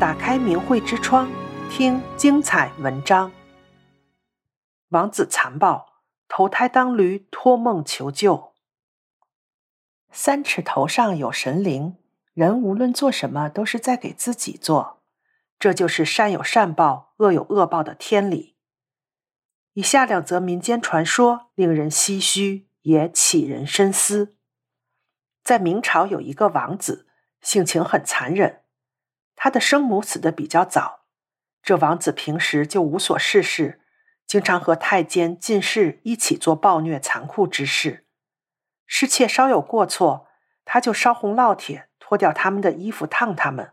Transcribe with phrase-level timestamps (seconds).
[0.00, 1.30] 打开明慧之窗，
[1.70, 3.30] 听精彩文章。
[4.88, 8.52] 王子残暴，投胎当驴，托梦求救。
[10.10, 11.96] 三尺头上有神灵，
[12.32, 15.00] 人无论做什么，都是在给自己做。
[15.60, 18.56] 这就是善有善报，恶有恶报的天理。
[19.74, 24.36] 以下两则民间传说令人唏嘘，也启人深思。
[25.44, 27.06] 在明朝有一个王子，
[27.40, 28.63] 性情很残忍。
[29.36, 31.00] 他的生母死得比较早，
[31.62, 33.80] 这王子平时就无所事事，
[34.26, 38.06] 经常和太监、进士一起做暴虐残酷之事。
[38.86, 40.28] 侍妾稍有过错，
[40.64, 43.72] 他就烧红烙铁，脱掉他们的衣服烫他们，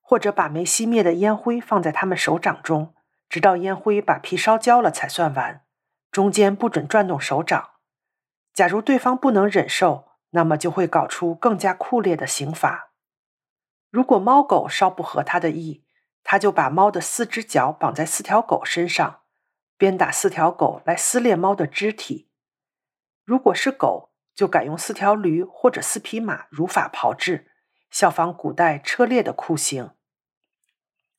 [0.00, 2.94] 或者把没熄灭的烟灰放在他们手掌中，
[3.28, 5.62] 直到烟灰把皮烧焦了才算完，
[6.10, 7.70] 中间不准转动手掌。
[8.54, 12.87] 假如对方不能忍受，那么就会搞出更加酷烈的刑罚。
[13.90, 15.84] 如果猫狗稍不合他的意，
[16.22, 19.20] 他就把猫的四只脚绑在四条狗身上，
[19.78, 22.28] 鞭打四条狗来撕裂猫的肢体。
[23.24, 27.50] 如果是狗，就改用四条驴或者四匹马如法炮制，
[27.90, 29.90] 效仿古代车裂的酷刑。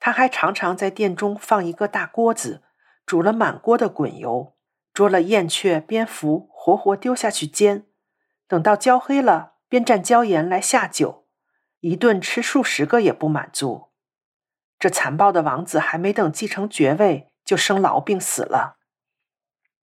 [0.00, 2.64] 他还常常在殿中放一个大锅子，
[3.06, 4.56] 煮了满锅的滚油，
[4.92, 7.86] 捉了燕雀、蝙蝠，活活丢下去煎，
[8.48, 11.25] 等到焦黑了，便蘸椒盐来下酒。
[11.86, 13.92] 一顿吃数十个也不满足，
[14.76, 18.78] 这残暴的王子还没等继承爵位，就生痨病死了。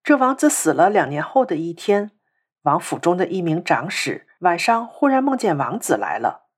[0.03, 2.11] 这王子死了两年后的一天，
[2.63, 6.49] 王府中的一名长史晚上忽然梦见王子来了，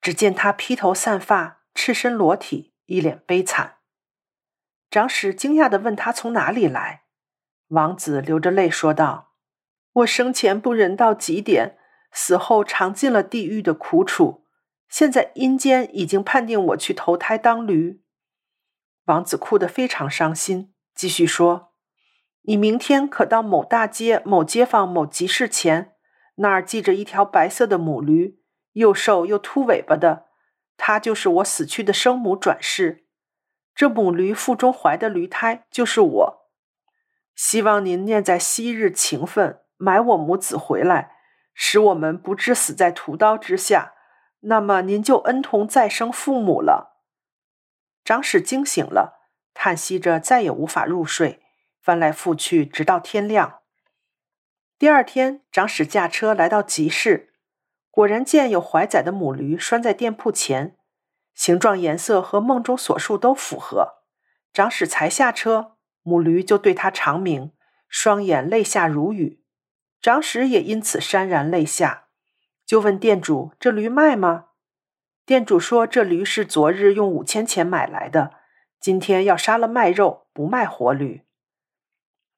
[0.00, 3.78] 只见他披头散发、赤身裸体，一脸悲惨。
[4.88, 7.02] 长史惊讶地问他从哪里来，
[7.70, 9.32] 王子流着泪说道
[9.94, 11.76] ：“我生前不仁到极点，
[12.12, 14.44] 死后尝尽了地狱的苦楚。”
[14.88, 18.02] 现在阴间已经判定我去投胎当驴，
[19.04, 21.74] 王子哭得非常伤心，继续说
[22.42, 25.92] ：“你明天可到某大街某街坊某集市前，
[26.36, 28.40] 那儿系着一条白色的母驴，
[28.72, 30.26] 又瘦又秃尾巴的，
[30.78, 33.04] 它就是我死去的生母转世。
[33.74, 36.50] 这母驴腹中怀的驴胎就是我。
[37.34, 41.12] 希望您念在昔日情分，买我母子回来，
[41.52, 43.92] 使我们不致死在屠刀之下。”
[44.40, 47.02] 那么您就恩同再生父母了。
[48.04, 49.20] 长史惊醒了，
[49.52, 51.42] 叹息着再也无法入睡，
[51.80, 53.60] 翻来覆去直到天亮。
[54.78, 57.34] 第二天，长史驾车来到集市，
[57.90, 60.78] 果然见有怀仔的母驴拴在店铺前，
[61.34, 64.04] 形状颜色和梦中所述都符合。
[64.52, 67.52] 长史才下车，母驴就对他长鸣，
[67.88, 69.42] 双眼泪下如雨。
[70.00, 72.07] 长史也因此潸然泪下。
[72.68, 74.48] 就问店主：“这驴卖吗？”
[75.24, 78.34] 店主说：“这驴是昨日用五千钱买来的，
[78.78, 81.22] 今天要杀了卖肉，不卖活驴。”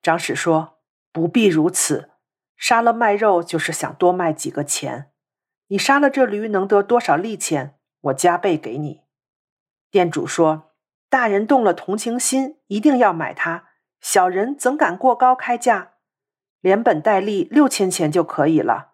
[0.00, 0.78] 长史说
[1.10, 2.12] ：“不必如此，
[2.56, 5.10] 杀了卖肉就是想多卖几个钱。
[5.66, 7.74] 你杀了这驴能得多少利钱？
[8.02, 9.00] 我加倍给你。”
[9.91, 10.70] 店主说
[11.10, 13.70] ：“大人动了同情心，一定要买它。
[14.00, 15.94] 小人怎敢过高开价？
[16.60, 18.90] 连本带利六千钱就可以了。”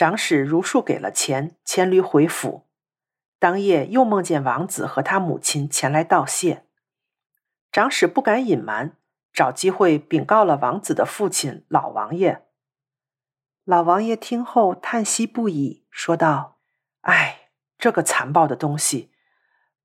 [0.00, 2.66] 长史如数给了钱，牵驴回府。
[3.38, 6.64] 当夜又梦见王子和他母亲前来道谢。
[7.70, 8.96] 长史不敢隐瞒，
[9.30, 12.46] 找机会禀告了王子的父亲老王爷。
[13.64, 16.56] 老王爷听后叹息不已，说道
[17.04, 19.12] ：“唉，这个残暴的东西，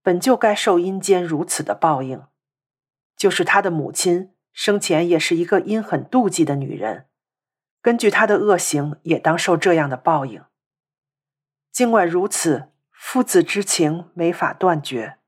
[0.01, 2.23] 本就该受阴间如此的报应。
[3.17, 7.07] 就是他的母亲生前也是一个阴狠妒忌的女人。”
[7.85, 10.43] 根据他的恶行，也当受这样的报应。
[11.71, 15.19] 尽管如此，父子之情没法断绝。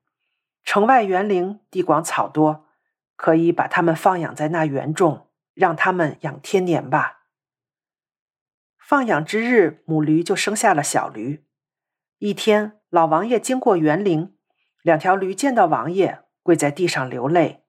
[0.64, 2.66] 城外园林地广草多，
[3.14, 7.20] 可以把他们放养在那园中，让他们养天年吧。
[8.76, 11.46] 放养之日，母驴就生下了小驴。
[12.18, 14.36] 一天，老王爷经过园林，
[14.82, 17.62] 两条驴见到王爷，跪在地上流泪。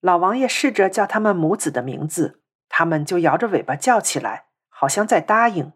[0.00, 2.39] 老王爷试着叫他们母子的名字。
[2.80, 5.74] 他们就摇着尾巴叫起来，好像在答应。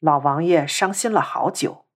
[0.00, 1.86] 老王爷伤心了好久。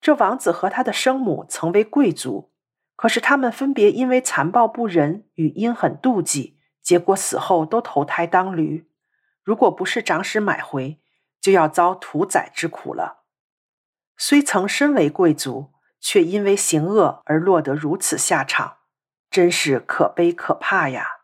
[0.00, 2.54] 这王子和他的生母曾为贵族，
[2.96, 8.90] 可是他们分别因为残暴不仁与阴狠妒忌，结果死后都投胎当驴。
[9.44, 11.02] 如果不是长史买回，
[11.38, 13.24] 就要遭屠宰之苦了。
[14.16, 18.78] 虽曾身为贵族，却因为行恶而落得如此下场，
[19.30, 21.15] 真是可悲可怕呀！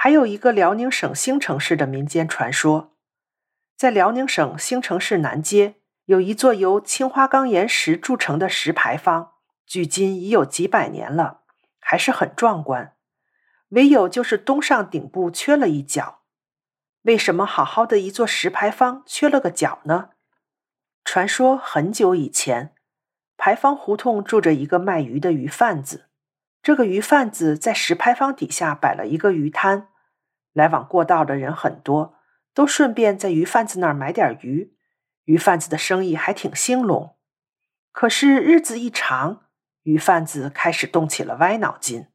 [0.00, 2.94] 还有一个辽宁省兴城市的民间传说，
[3.76, 9.32] 在辽宁省兴城市南街有一座由青花岗岩石铸成的石牌坊，
[9.66, 11.40] 距今已有几百年了，
[11.80, 12.94] 还是很壮观。
[13.70, 16.20] 唯有就是东上顶部缺了一角。
[17.02, 20.10] 为什么好好的一座石牌坊缺了个角呢？
[21.04, 22.72] 传说很久以前，
[23.36, 26.04] 牌坊胡同住着一个卖鱼的鱼贩子。
[26.68, 29.88] 这个鱼贩子在石牌坊底下摆了一个鱼摊，
[30.52, 32.16] 来往过道的人很多，
[32.52, 34.76] 都顺便在鱼贩子那儿买点鱼。
[35.24, 37.16] 鱼贩子的生意还挺兴隆。
[37.90, 39.46] 可是日子一长，
[39.84, 42.08] 鱼贩子开始动起了歪脑筋。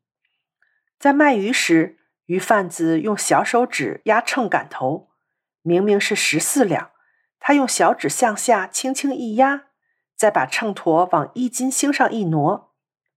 [0.99, 1.97] 在卖鱼时，
[2.27, 5.09] 鱼贩子用小手指压秤杆头，
[5.63, 6.91] 明明是十四两，
[7.39, 9.63] 他用小指向下轻轻一压，
[10.15, 12.72] 再把秤砣往一斤星上一挪。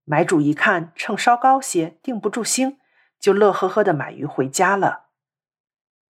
[0.08, 2.78] 买主一看秤稍高些，定不住心，
[3.18, 5.06] 就乐呵呵的买鱼回家了。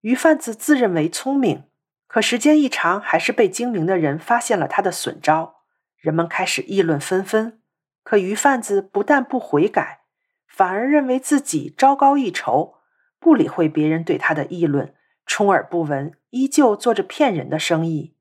[0.02, 1.64] 鱼贩子自认为聪明，
[2.06, 5.62] 可时间一长，还是被精明的人发现了他的损招。
[5.96, 7.60] 人们开始议论纷纷。
[8.02, 10.02] 可鱼贩子不但不悔改，
[10.46, 12.75] 反而认为自己招高一筹，
[13.19, 14.94] 不理会别人对他的议论，
[15.25, 18.14] 充耳不闻，依旧做着骗人的生意。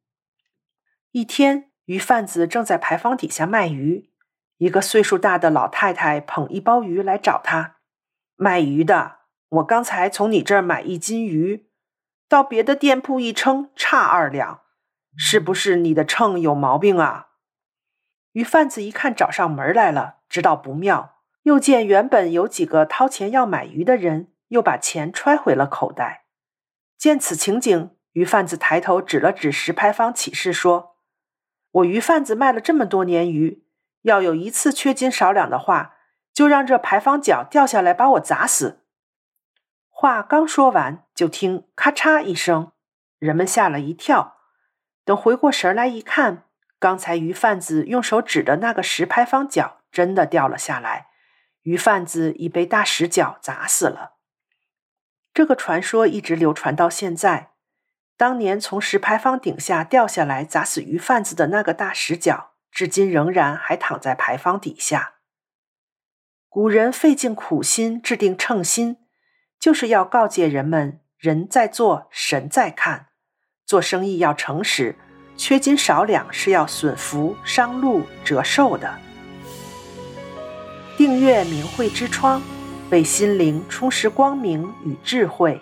[1.12, 4.10] 一天，鱼贩子正在牌坊底下卖鱼。
[4.57, 7.78] 一个岁数大的老太太捧一包鱼来找他，
[8.36, 9.18] 卖鱼的，
[9.50, 11.69] 我刚才从你这儿买一斤鱼，
[12.30, 14.62] 到别的店铺一称差二两，
[15.18, 17.28] 是不是你的秤有毛病啊？
[18.31, 26.25] 鱼贩子一看找上门来了，知道不妙，又见原本有几个掏钱要买鱼的人，又把钱揣回了口袋。
[26.98, 30.96] 见此情景，鱼贩子抬头指了指石牌坊，起誓说
[31.72, 33.63] ：“我鱼贩子卖了这么多年鱼。”
[34.06, 35.96] 要有一次缺斤少两的话，
[36.31, 38.84] 就让这牌坊角掉下来把我砸死。
[39.90, 42.72] 话刚说完，就听咔嚓一声，
[43.18, 44.38] 人们吓了一跳。
[45.04, 46.44] 等回过神来一看，
[46.78, 51.08] 刚才鱼贩子用手指的那个石牌坊角真的掉了下来，
[51.63, 54.18] 鱼贩子已被大石角砸死了。
[55.34, 57.54] 这个传说一直流传到现在。
[58.16, 62.51] 当年从石牌坊顶下掉下来砸死鱼贩子的那个大石角。
[62.75, 65.13] 至今仍然还躺在牌坊底下。
[66.50, 68.98] 古人费尽苦心制定称心，
[69.57, 73.07] 就是要告诫人们：人在做，神在看。
[73.66, 74.98] 做生意要诚实，
[75.38, 78.94] 缺斤少两是要损福伤禄折寿的。
[80.98, 82.42] 订阅明慧之窗，
[82.92, 85.62] 为心灵充实光明与智慧。